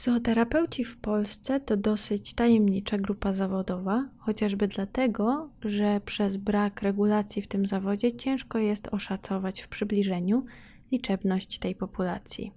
[0.00, 7.48] Psychoterapeuci w Polsce to dosyć tajemnicza grupa zawodowa, chociażby dlatego, że przez brak regulacji w
[7.48, 10.44] tym zawodzie ciężko jest oszacować w przybliżeniu
[10.92, 12.52] liczebność tej populacji.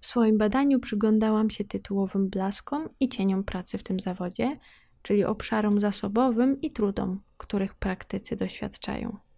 [0.00, 4.58] W swoim badaniu przyglądałam się tytułowym blaskom i cieniom pracy w tym zawodzie,
[5.02, 9.29] czyli obszarom zasobowym i trudom, których praktycy doświadczają.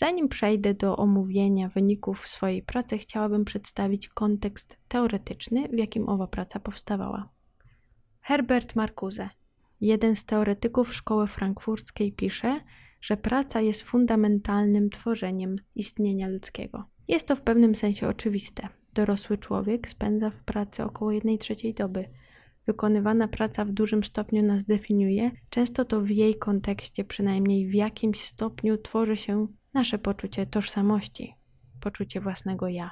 [0.00, 6.60] Zanim przejdę do omówienia wyników swojej pracy, chciałabym przedstawić kontekst teoretyczny, w jakim owa praca
[6.60, 7.28] powstawała.
[8.20, 9.30] Herbert Marcuse,
[9.80, 12.60] jeden z teoretyków szkoły frankfurckiej, pisze,
[13.00, 16.84] że praca jest fundamentalnym tworzeniem istnienia ludzkiego.
[17.08, 18.68] Jest to w pewnym sensie oczywiste.
[18.94, 22.08] Dorosły człowiek spędza w pracy około 1 trzeciej doby.
[22.66, 28.24] Wykonywana praca w dużym stopniu nas definiuje, często to w jej kontekście, przynajmniej w jakimś
[28.24, 31.34] stopniu, tworzy się nasze poczucie tożsamości,
[31.80, 32.90] poczucie własnego ja.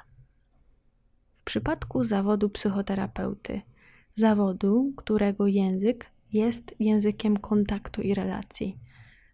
[1.35, 3.61] W przypadku zawodu psychoterapeuty,
[4.15, 8.77] zawodu, którego język jest językiem kontaktu i relacji,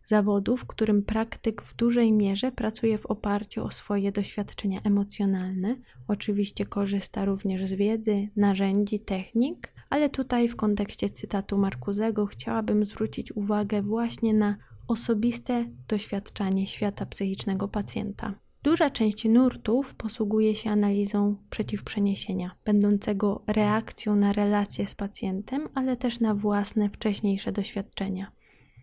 [0.05, 5.75] zawodu, w którym praktyk w dużej mierze pracuje w oparciu o swoje doświadczenia emocjonalne,
[6.07, 13.31] oczywiście korzysta również z wiedzy, narzędzi, technik, ale tutaj w kontekście cytatu Markuzego chciałabym zwrócić
[13.31, 18.33] uwagę właśnie na osobiste doświadczanie świata psychicznego pacjenta.
[18.63, 26.19] Duża część nurtów posługuje się analizą przeciwprzeniesienia, będącego reakcją na relacje z pacjentem, ale też
[26.19, 28.31] na własne wcześniejsze doświadczenia.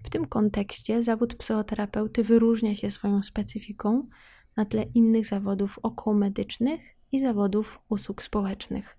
[0.04, 4.08] W tym kontekście zawód psychoterapeuty wyróżnia się swoją specyfiką
[4.56, 6.80] na tle innych zawodów okołomedycznych
[7.12, 8.96] i zawodów usług społecznych.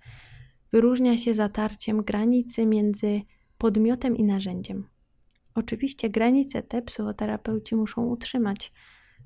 [0.72, 3.22] Wyróżnia się zatarciem granicy między
[3.58, 4.88] podmiotem i narzędziem.
[5.56, 8.74] Oczywiście granice te psychoterapeuci muszą utrzymać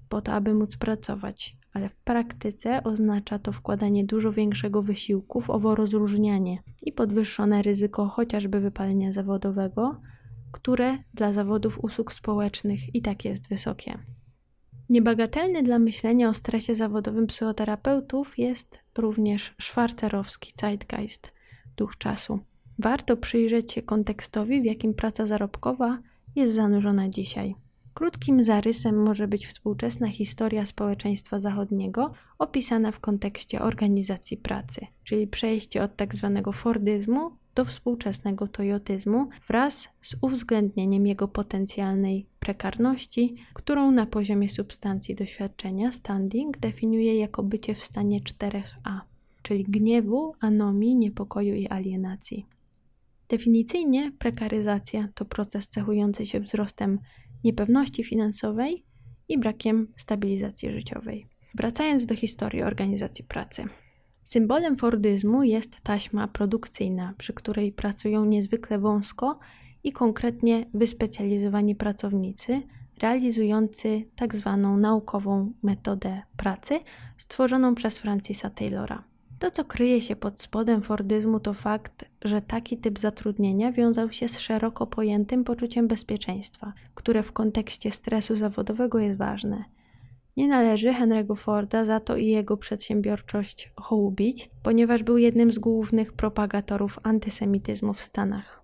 [0.10, 5.50] po to, aby móc pracować, ale w praktyce oznacza to wkładanie dużo większego wysiłku w
[5.50, 10.02] owo rozróżnianie i podwyższone ryzyko chociażby wypalenia zawodowego,
[10.52, 14.00] które dla zawodów usług społecznych i tak jest wysokie.
[14.90, 21.34] Niebagatelny dla myślenia o stresie zawodowym psychoterapeutów jest również szwarcerowski zeitgeist,
[21.78, 22.40] duch czasu.
[22.80, 26.00] Warto przyjrzeć się kontekstowi, w jakim praca zarobkowa
[26.36, 27.56] jest zanurzona dzisiaj.
[27.94, 35.84] Krótkim zarysem może być współczesna historia społeczeństwa zachodniego, opisana w kontekście organizacji pracy, czyli przejście
[35.84, 36.42] od tzw.
[36.44, 45.16] Tak Fordyzmu do współczesnego toyotyzmu wraz z uwzględnieniem jego potencjalnej prekarności, którą na poziomie substancji
[45.16, 49.00] doświadczenia Standing definiuje jako bycie w stanie 4A,
[49.42, 52.46] czyli gniewu, anomii, niepokoju i alienacji.
[53.30, 57.00] Definicyjnie prekaryzacja to proces cechujący się wzrostem
[57.44, 58.86] niepewności finansowej
[59.30, 61.28] i brakiem stabilizacji życiowej.
[61.56, 63.64] Wracając do historii organizacji pracy.
[64.24, 69.40] Symbolem fordyzmu jest taśma produkcyjna, przy której pracują niezwykle wąsko
[69.84, 72.62] i konkretnie wyspecjalizowani pracownicy,
[73.02, 76.80] realizujący tak zwaną naukową metodę pracy
[77.18, 79.04] stworzoną przez Francisa Taylora.
[79.40, 84.30] To, co kryje się pod spodem Fordyzmu, to fakt, że taki typ zatrudnienia wiązał się
[84.30, 89.66] z szeroko pojętym poczuciem bezpieczeństwa, które w kontekście stresu zawodowego jest ważne.
[90.38, 96.14] Nie należy Henry'ego Forda za to i jego przedsiębiorczość hołubić, ponieważ był jednym z głównych
[96.14, 98.62] propagatorów antysemityzmu w Stanach.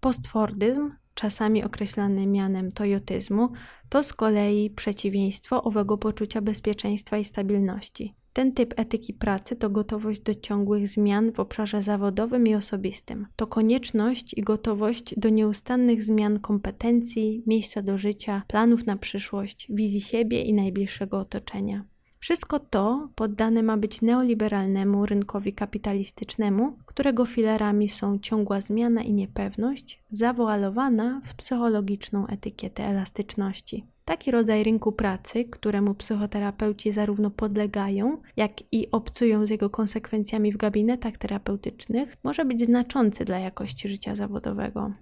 [0.00, 3.48] Postfordyzm, czasami określany mianem toyotyzmu,
[3.88, 8.14] to z kolei przeciwieństwo owego poczucia bezpieczeństwa i stabilności.
[8.34, 13.26] Ten typ etyki pracy to gotowość do ciągłych zmian w obszarze zawodowym i osobistym.
[13.36, 20.00] To konieczność i gotowość do nieustannych zmian kompetencji, miejsca do życia, planów na przyszłość, wizji
[20.00, 21.84] siebie i najbliższego otoczenia.
[22.18, 30.02] Wszystko to poddane ma być neoliberalnemu rynkowi kapitalistycznemu, którego filarami są ciągła zmiana i niepewność,
[30.10, 33.86] zawoalowana w psychologiczną etykietę elastyczności.
[34.04, 40.56] Taki rodzaj rynku pracy, któremu psychoterapeuci zarówno podlegają, jak i obcują z jego konsekwencjami w
[40.56, 44.92] gabinetach terapeutycznych, może być znaczący dla jakości życia zawodowego.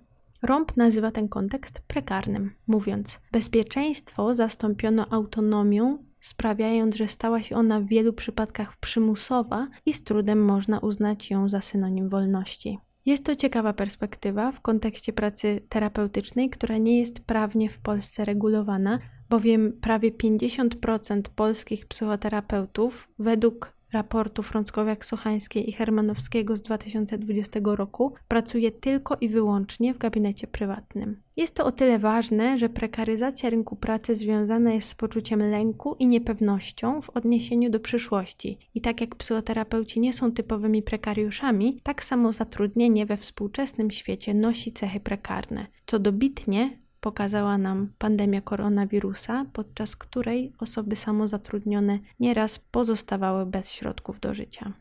[0.42, 7.86] Rąb nazywa ten kontekst prekarnym, mówiąc: Bezpieczeństwo zastąpiono autonomią, sprawiając, że stała się ona w
[7.86, 12.78] wielu przypadkach przymusowa i z trudem można uznać ją za synonim wolności.
[13.06, 18.98] Jest to ciekawa perspektywa w kontekście pracy terapeutycznej, która nie jest prawnie w Polsce regulowana,
[19.30, 29.16] bowiem prawie 50% polskich psychoterapeutów według raportu Frąckowiak-Sochańskiej i Hermanowskiego z 2020 roku pracuje tylko
[29.20, 31.20] i wyłącznie w gabinecie prywatnym.
[31.36, 36.06] Jest to o tyle ważne, że prekaryzacja rynku pracy związana jest z poczuciem lęku i
[36.06, 38.58] niepewnością w odniesieniu do przyszłości.
[38.74, 44.72] I tak jak psychoterapeuci nie są typowymi prekariuszami, tak samo zatrudnienie we współczesnym świecie nosi
[44.72, 53.70] cechy prekarne, co dobitnie pokazała nam pandemia koronawirusa, podczas której osoby samozatrudnione nieraz pozostawały bez
[53.70, 54.72] środków do życia.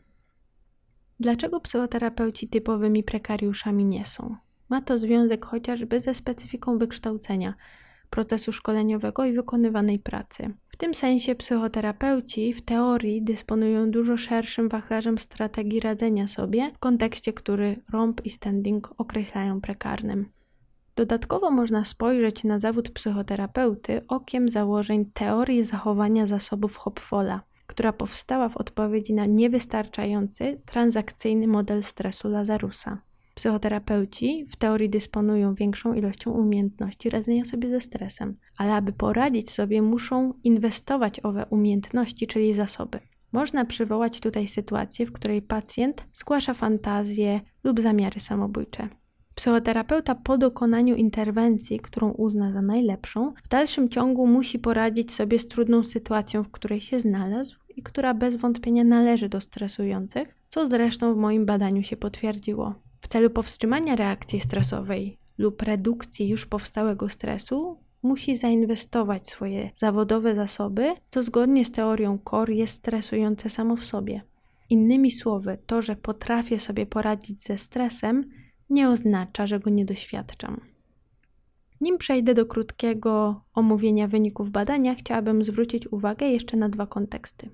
[1.20, 4.36] Dlaczego psychoterapeuci typowymi prekariuszami nie są?
[4.68, 7.54] Ma to związek chociażby ze specyfiką wykształcenia,
[8.10, 10.54] procesu szkoleniowego i wykonywanej pracy.
[10.68, 17.32] W tym sensie psychoterapeuci w teorii dysponują dużo szerszym wachlarzem strategii radzenia sobie w kontekście,
[17.32, 20.41] który Romp i Standing określają prekarnym.
[20.96, 28.56] Dodatkowo można spojrzeć na zawód psychoterapeuty okiem założeń teorii zachowania zasobów Hopfola, która powstała w
[28.56, 32.98] odpowiedzi na niewystarczający transakcyjny model stresu Lazarusa.
[33.34, 39.82] Psychoterapeuci w teorii dysponują większą ilością umiejętności radzenia sobie ze stresem, ale aby poradzić sobie,
[39.82, 42.98] muszą inwestować owe umiejętności, czyli zasoby.
[43.32, 48.88] Można przywołać tutaj sytuację, w której pacjent zgłasza fantazje lub zamiary samobójcze.
[49.34, 55.48] Psychoterapeuta po dokonaniu interwencji, którą uzna za najlepszą, w dalszym ciągu musi poradzić sobie z
[55.48, 61.14] trudną sytuacją, w której się znalazł i która bez wątpienia należy do stresujących, co zresztą
[61.14, 62.74] w moim badaniu się potwierdziło.
[63.00, 70.94] W celu powstrzymania reakcji stresowej lub redukcji już powstałego stresu, musi zainwestować swoje zawodowe zasoby,
[71.10, 74.22] co zgodnie z teorią CORE jest stresujące samo w sobie.
[74.70, 78.24] Innymi słowy, to, że potrafię sobie poradzić ze stresem,
[78.72, 80.60] nie oznacza, że go nie doświadczam.
[81.80, 87.50] Nim przejdę do krótkiego omówienia wyników badania, chciałabym zwrócić uwagę jeszcze na dwa konteksty.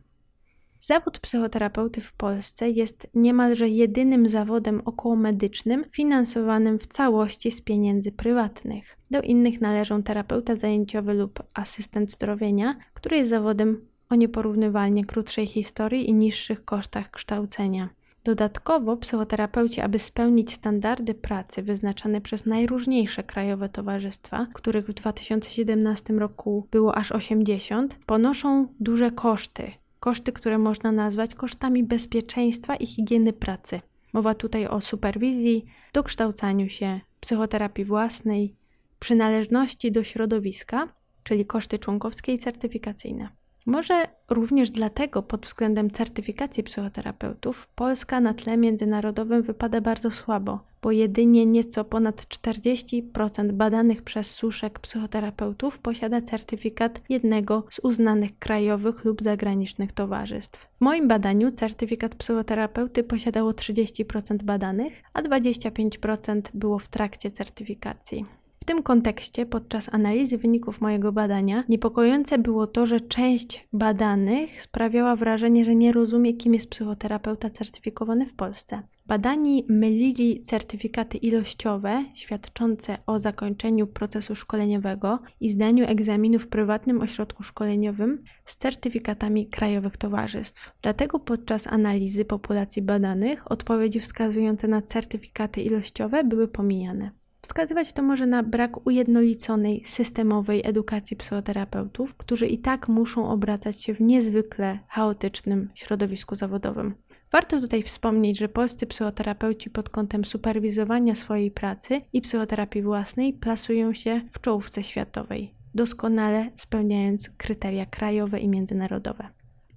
[0.80, 8.96] Zawód psychoterapeuty w Polsce jest niemalże jedynym zawodem okołomedycznym finansowanym w całości z pieniędzy prywatnych.
[9.10, 16.10] Do innych należą terapeuta zajęciowy lub asystent zdrowienia, który jest zawodem o nieporównywalnie krótszej historii
[16.10, 17.88] i niższych kosztach kształcenia.
[18.28, 26.66] Dodatkowo psychoterapeuci, aby spełnić standardy pracy wyznaczane przez najróżniejsze krajowe towarzystwa, których w 2017 roku
[26.70, 29.72] było aż 80, ponoszą duże koszty.
[30.00, 33.80] Koszty, które można nazwać kosztami bezpieczeństwa i higieny pracy.
[34.12, 38.54] Mowa tutaj o superwizji, dokształcaniu się, psychoterapii własnej,
[38.98, 40.88] przynależności do środowiska,
[41.22, 43.37] czyli koszty członkowskie i certyfikacyjne.
[43.68, 50.90] Może również dlatego pod względem certyfikacji psychoterapeutów Polska na tle międzynarodowym wypada bardzo słabo, bo
[50.90, 59.22] jedynie nieco ponad 40% badanych przez suszek psychoterapeutów posiada certyfikat jednego z uznanych krajowych lub
[59.22, 60.66] zagranicznych towarzystw.
[60.76, 68.37] W moim badaniu certyfikat psychoterapeuty posiadało 30% badanych, a 25% było w trakcie certyfikacji
[68.68, 75.64] tym kontekście, podczas analizy wyników mojego badania, niepokojące było to, że część badanych sprawiała wrażenie,
[75.64, 78.82] że nie rozumie, kim jest psychoterapeuta certyfikowany w Polsce.
[79.06, 87.42] Badani mylili certyfikaty ilościowe świadczące o zakończeniu procesu szkoleniowego i zdaniu egzaminu w prywatnym ośrodku
[87.42, 90.72] szkoleniowym z certyfikatami krajowych towarzystw.
[90.82, 97.10] Dlatego podczas analizy populacji badanych odpowiedzi wskazujące na certyfikaty ilościowe były pomijane.
[97.48, 103.94] Wskazywać to może na brak ujednoliconej, systemowej edukacji psychoterapeutów, którzy i tak muszą obracać się
[103.94, 106.94] w niezwykle chaotycznym środowisku zawodowym.
[107.32, 113.92] Warto tutaj wspomnieć, że polscy psychoterapeuci pod kątem superwizowania swojej pracy i psychoterapii własnej plasują
[113.92, 119.28] się w czołówce światowej, doskonale spełniając kryteria krajowe i międzynarodowe.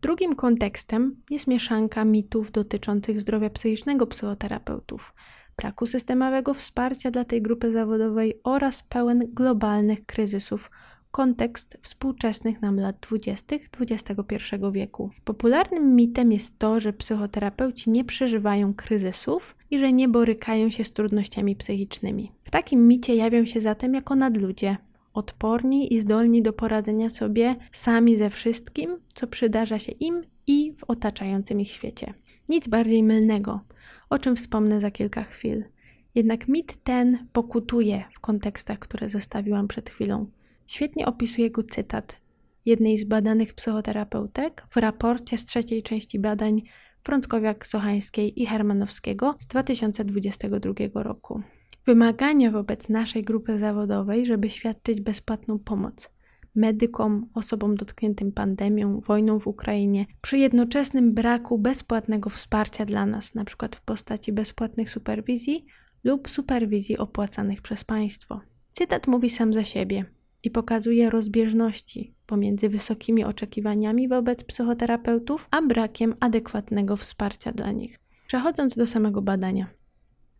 [0.01, 5.13] Drugim kontekstem jest mieszanka mitów dotyczących zdrowia psychicznego psychoterapeutów
[5.61, 10.71] braku systemowego wsparcia dla tej grupy zawodowej oraz pełen globalnych kryzysów
[11.11, 13.55] kontekst współczesnych nam lat 20.
[13.79, 14.35] XXI
[14.71, 15.09] wieku.
[15.23, 20.93] Popularnym mitem jest to, że psychoterapeuci nie przeżywają kryzysów i że nie borykają się z
[20.93, 22.31] trudnościami psychicznymi.
[22.43, 24.77] W takim micie jawią się zatem jako nadludzie,
[25.13, 30.83] odporni i zdolni do poradzenia sobie sami ze wszystkim, co przydarza się im i w
[30.83, 32.13] otaczającym ich świecie.
[32.49, 33.59] Nic bardziej mylnego
[34.11, 35.63] o czym wspomnę za kilka chwil.
[36.15, 40.25] Jednak mit ten pokutuje w kontekstach, które zestawiłam przed chwilą.
[40.67, 42.21] Świetnie opisuje go cytat
[42.65, 46.61] jednej z badanych psychoterapeutek w raporcie z trzeciej części badań
[47.03, 51.41] Frąckowiak-Sochańskiej i Hermanowskiego z 2022 roku.
[51.85, 56.09] Wymagania wobec naszej grupy zawodowej, żeby świadczyć bezpłatną pomoc.
[56.55, 63.69] Medykom, osobom dotkniętym pandemią, wojną w Ukrainie, przy jednoczesnym braku bezpłatnego wsparcia dla nas, np.
[63.75, 65.65] w postaci bezpłatnych superwizji
[66.03, 68.41] lub superwizji opłacanych przez państwo.
[68.71, 70.05] Cytat mówi sam za siebie
[70.43, 77.99] i pokazuje rozbieżności pomiędzy wysokimi oczekiwaniami wobec psychoterapeutów, a brakiem adekwatnego wsparcia dla nich.
[78.27, 79.67] Przechodząc do samego badania.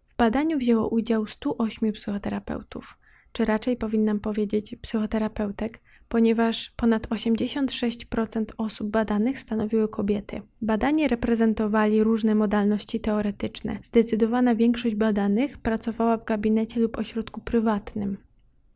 [0.07, 2.97] W badaniu wzięło udział 108 psychoterapeutów,
[3.31, 10.41] czy raczej powinnam powiedzieć psychoterapeutek, ponieważ ponad 86% osób badanych stanowiły kobiety.
[10.61, 13.79] Badanie reprezentowali różne modalności teoretyczne.
[13.83, 18.17] Zdecydowana większość badanych pracowała w gabinecie lub ośrodku prywatnym.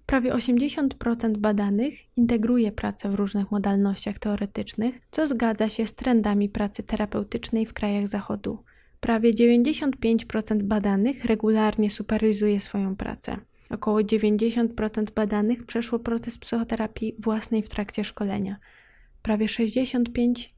[0.05, 6.83] Prawie 80% badanych integruje pracę w różnych modalnościach teoretycznych, co zgadza się z trendami pracy
[6.83, 8.63] terapeutycznej w krajach Zachodu.
[8.99, 13.37] Prawie 95% badanych regularnie superwizuje swoją pracę.
[13.75, 18.57] Około 90% badanych przeszło proces psychoterapii własnej w trakcie szkolenia.
[19.21, 20.49] Prawie 65%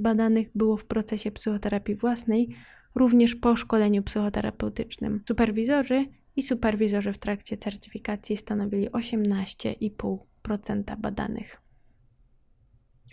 [0.00, 2.56] badanych było w procesie psychoterapii własnej,
[2.94, 5.22] również po szkoleniu psychoterapeutycznym.
[5.28, 6.06] Superwizorzy
[6.36, 11.62] i superwizorzy w trakcie certyfikacji stanowili 18,5% badanych.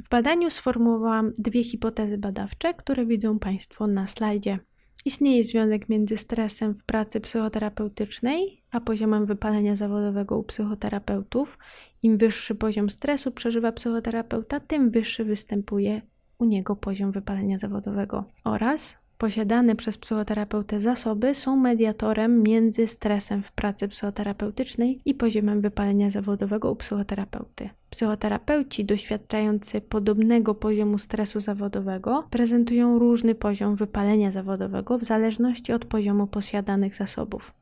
[0.03, 4.59] W badaniu sformułowałam dwie hipotezy badawcze, które widzą Państwo na slajdzie.
[5.05, 11.57] Istnieje związek między stresem w pracy psychoterapeutycznej a poziomem wypalenia zawodowego u psychoterapeutów.
[12.03, 16.01] Im wyższy poziom stresu przeżywa psychoterapeuta, tym wyższy występuje
[16.37, 18.25] u niego poziom wypalenia zawodowego.
[18.43, 26.09] Oraz posiadane przez psychoterapeutę zasoby są mediatorem między stresem w pracy psychoterapeutycznej i poziomem wypalenia
[26.09, 27.69] zawodowego u psychoterapeuty.
[27.89, 36.27] Psychoterapeuci doświadczający podobnego poziomu stresu zawodowego prezentują różny poziom wypalenia zawodowego w zależności od poziomu
[36.27, 37.53] posiadanych zasobów.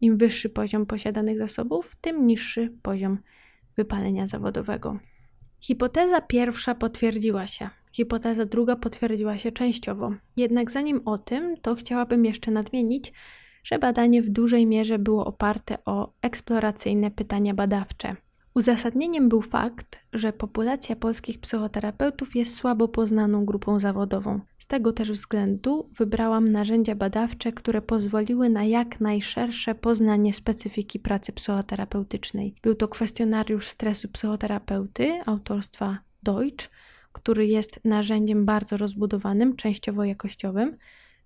[0.00, 3.18] Im wyższy poziom posiadanych zasobów, tym niższy poziom
[3.76, 4.98] wypalenia zawodowego.
[5.60, 7.70] Hipoteza pierwsza potwierdziła się.
[7.92, 10.12] Hipoteza druga potwierdziła się częściowo.
[10.36, 13.12] Jednak zanim o tym, to chciałabym jeszcze nadmienić,
[13.64, 18.16] że badanie w dużej mierze było oparte o eksploracyjne pytania badawcze.
[18.54, 24.40] Uzasadnieniem był fakt, że populacja polskich psychoterapeutów jest słabo poznaną grupą zawodową.
[24.58, 31.32] Z tego też względu wybrałam narzędzia badawcze, które pozwoliły na jak najszersze poznanie specyfiki pracy
[31.32, 32.54] psychoterapeutycznej.
[32.62, 36.70] Był to kwestionariusz stresu psychoterapeuty autorstwa Deutsch,
[37.18, 40.76] który jest narzędziem bardzo rozbudowanym, częściowo jakościowym,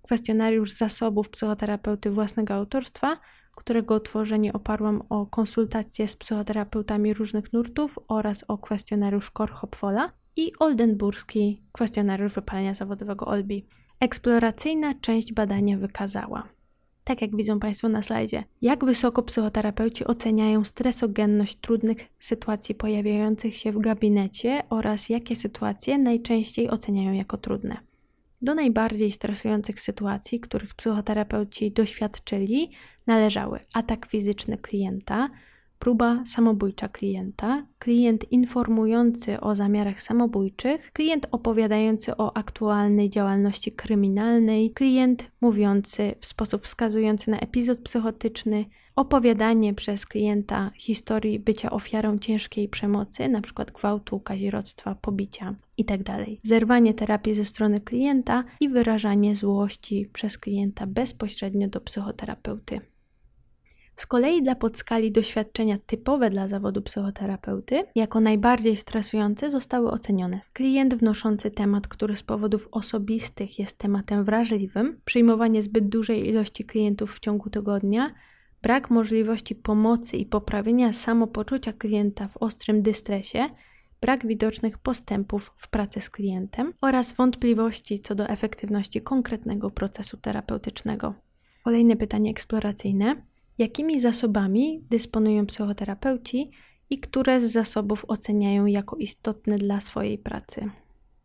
[0.02, 3.18] kwestionariusz zasobów psychoterapeuty własnego autorstwa,
[3.56, 11.62] którego tworzenie oparłam o konsultacje z psychoterapeutami różnych nurtów oraz o kwestionariusz Korhopfola i oldenburski
[11.72, 13.66] kwestionariusz wypalenia zawodowego Olbi.
[14.00, 16.48] Eksploracyjna część badania wykazała,
[17.04, 23.72] tak jak widzą Państwo na slajdzie, jak wysoko psychoterapeuci oceniają stresogenność trudnych sytuacji pojawiających się
[23.72, 27.76] w gabinecie oraz jakie sytuacje najczęściej oceniają jako trudne.
[28.42, 32.70] Do najbardziej stresujących sytuacji, których psychoterapeuci doświadczyli,
[33.06, 35.30] należały atak fizyczny klienta,
[35.82, 45.30] próba samobójcza klienta, klient informujący o zamiarach samobójczych, klient opowiadający o aktualnej działalności kryminalnej, klient
[45.40, 48.64] mówiący w sposób wskazujący na epizod psychotyczny,
[48.96, 53.64] opowiadanie przez klienta historii bycia ofiarą ciężkiej przemocy, np.
[53.74, 56.04] gwałtu, kazirodztwa, pobicia itd.
[56.04, 62.91] Tak Zerwanie terapii ze strony klienta i wyrażanie złości przez klienta bezpośrednio do psychoterapeuty.
[64.02, 70.40] Z kolei dla podskali doświadczenia typowe dla zawodu psychoterapeuty jako najbardziej stresujące zostały ocenione.
[70.52, 77.14] Klient wnoszący temat, który z powodów osobistych jest tematem wrażliwym, przyjmowanie zbyt dużej ilości klientów
[77.14, 78.14] w ciągu tygodnia,
[78.62, 83.48] brak możliwości pomocy i poprawienia samopoczucia klienta w ostrym dystresie,
[84.00, 91.14] brak widocznych postępów w pracy z klientem oraz wątpliwości co do efektywności konkretnego procesu terapeutycznego.
[91.64, 93.31] Kolejne pytanie eksploracyjne
[93.62, 96.50] jakimi zasobami dysponują psychoterapeuci
[96.90, 100.70] i które z zasobów oceniają jako istotne dla swojej pracy.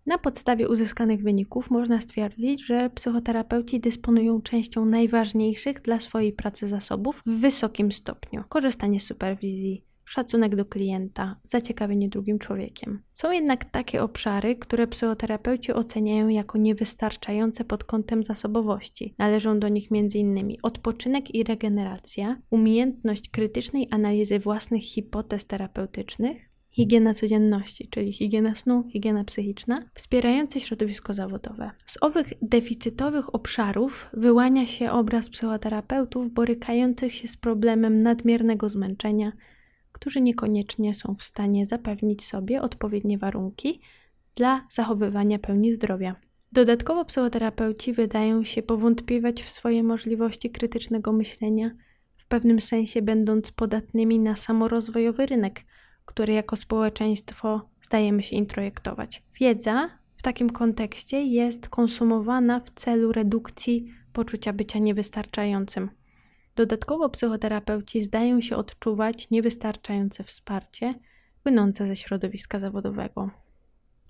[0.05, 7.21] Na podstawie uzyskanych wyników można stwierdzić, że psychoterapeuci dysponują częścią najważniejszych dla swojej pracy zasobów
[7.25, 13.01] w wysokim stopniu: korzystanie z superwizji, szacunek do klienta, zaciekawienie drugim człowiekiem.
[13.11, 19.15] Są jednak takie obszary, które psychoterapeuci oceniają jako niewystarczające pod kątem zasobowości.
[19.17, 20.55] Należą do nich m.in.
[20.63, 26.37] odpoczynek i regeneracja, umiejętność krytycznej analizy własnych hipotez terapeutycznych,
[26.69, 31.69] higiena codzienności, czyli higiena snu, higiena psychiczna, wspierające środowisko zawodowe.
[31.85, 39.31] Z owych deficytowych obszarów wyłania się obraz psychoterapeutów borykających się z problemem nadmiernego zmęczenia,
[39.97, 43.81] którzy niekoniecznie są w stanie zapewnić sobie odpowiednie warunki
[44.35, 46.15] dla zachowywania pełni zdrowia.
[46.51, 51.71] Dodatkowo psychoterapeuci wydają się powątpiewać w swoje możliwości krytycznego myślenia,
[52.17, 55.61] w pewnym sensie będąc podatnymi na samorozwojowy rynek,
[56.05, 59.23] który jako społeczeństwo zdajemy się introjektować.
[59.39, 65.89] Wiedza w takim kontekście jest konsumowana w celu redukcji poczucia bycia niewystarczającym.
[66.57, 70.93] Dodatkowo psychoterapeuci zdają się odczuwać niewystarczające wsparcie
[71.43, 73.29] płynące ze środowiska zawodowego.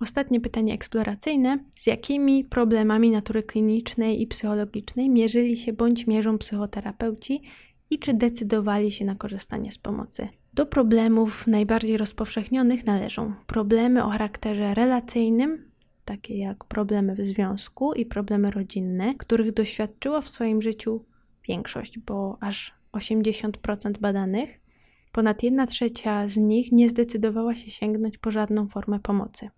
[0.00, 1.58] Ostatnie pytanie eksploracyjne.
[1.78, 7.42] Z jakimi problemami natury klinicznej i psychologicznej mierzyli się bądź mierzą psychoterapeuci
[7.90, 10.28] i czy decydowali się na korzystanie z pomocy?
[10.54, 15.70] Do problemów najbardziej rozpowszechnionych należą problemy o charakterze relacyjnym,
[16.04, 21.04] takie jak problemy w związku i problemy rodzinne, których doświadczyło w swoim życiu
[21.48, 24.60] większość, bo aż 80% badanych,
[25.12, 29.50] ponad 1 trzecia z nich nie zdecydowała się sięgnąć po żadną formę pomocy.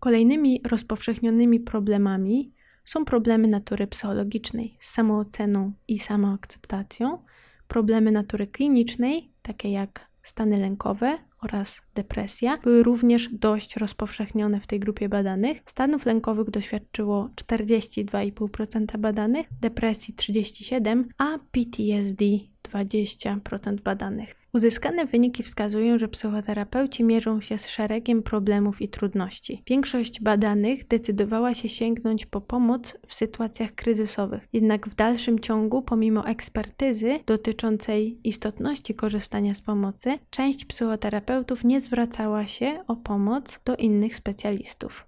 [0.00, 2.52] Kolejnymi rozpowszechnionymi problemami
[2.84, 7.24] są problemy natury psychologicznej z samooceną i samoakceptacją,
[7.68, 14.80] problemy natury klinicznej, takie jak stany lękowe oraz depresja, były również dość rozpowszechnione w tej
[14.80, 15.62] grupie badanych.
[15.66, 22.24] Stanów lękowych doświadczyło 42,5% badanych, depresji 37%, a PTSD
[22.68, 24.34] 20% badanych.
[24.54, 29.62] Uzyskane wyniki wskazują, że psychoterapeuci mierzą się z szeregiem problemów i trudności.
[29.66, 36.26] Większość badanych decydowała się sięgnąć po pomoc w sytuacjach kryzysowych, jednak w dalszym ciągu, pomimo
[36.26, 44.16] ekspertyzy dotyczącej istotności korzystania z pomocy, część psychoterapeutów nie zwracała się o pomoc do innych
[44.16, 45.07] specjalistów.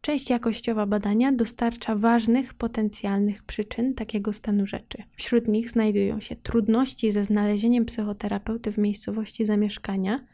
[0.00, 5.02] Część jakościowa badania dostarcza ważnych potencjalnych przyczyn takiego stanu rzeczy.
[5.16, 10.26] Wśród nich znajdują się trudności ze znalezieniem psychoterapeuty w miejscowości zamieszkania,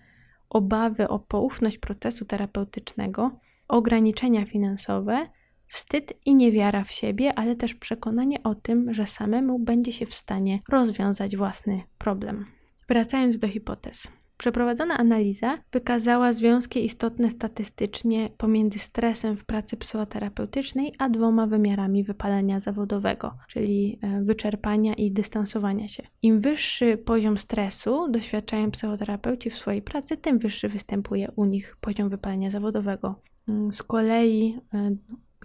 [0.50, 5.28] obawy o poufność procesu terapeutycznego, ograniczenia finansowe,
[5.66, 10.14] wstyd i niewiara w siebie, ale też przekonanie o tym, że samemu będzie się w
[10.14, 12.46] stanie rozwiązać własny problem.
[12.88, 14.08] Wracając do hipotez.
[14.38, 22.60] Przeprowadzona analiza wykazała związki istotne statystycznie pomiędzy stresem w pracy psychoterapeutycznej a dwoma wymiarami wypalenia
[22.60, 26.02] zawodowego, czyli e, wyczerpania i dystansowania się.
[26.22, 32.08] Im wyższy poziom stresu doświadczają psychoterapeuci w swojej pracy, tym wyższy występuje u nich poziom
[32.08, 33.14] wypalenia zawodowego.
[33.48, 34.96] Mm, z kolei e,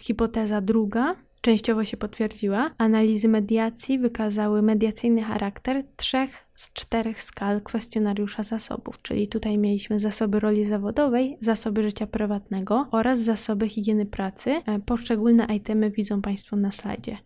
[0.01, 2.71] hipoteza druga częściowo się potwierdziła.
[2.77, 10.39] Analizy mediacji wykazały mediacyjny charakter trzech z czterech skal kwestionariusza zasobów, czyli tutaj mieliśmy zasoby
[10.39, 14.61] roli zawodowej, zasoby życia prywatnego oraz zasoby higieny pracy.
[14.65, 17.17] E, poszczególne itemy widzą Państwo na slajdzie.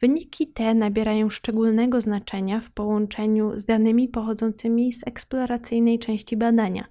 [0.00, 6.88] Wyniki te nabierają szczególnego znaczenia w połączeniu z danymi pochodzącymi z eksploracyjnej części badania,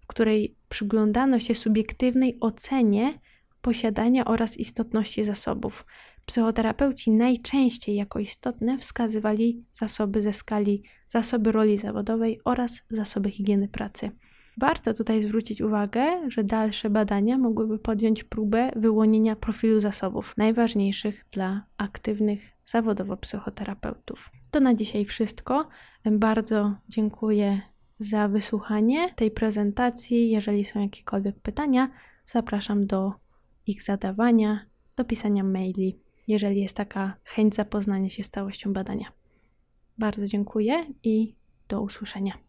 [0.00, 3.18] w której przyglądano się subiektywnej ocenie
[3.66, 5.86] posiadania oraz istotności zasobów.
[6.26, 14.10] Psychoterapeuci najczęściej jako istotne wskazywali zasoby ze skali zasoby roli zawodowej oraz zasoby higieny pracy.
[14.60, 21.66] Warto tutaj zwrócić uwagę, że dalsze badania mogłyby podjąć próbę wyłonienia profilu zasobów najważniejszych dla
[21.78, 24.30] aktywnych zawodowo psychoterapeutów.
[24.50, 25.68] To na dzisiaj wszystko.
[26.04, 27.60] Bardzo dziękuję
[27.98, 30.30] za wysłuchanie tej prezentacji.
[30.30, 31.90] Jeżeli są jakiekolwiek pytania,
[32.26, 33.25] zapraszam do
[33.66, 35.98] ich zadawania, do pisania maili,
[36.28, 39.12] jeżeli jest taka chęć zapoznania się z całością badania.
[39.98, 41.34] Bardzo dziękuję i
[41.68, 42.45] do usłyszenia.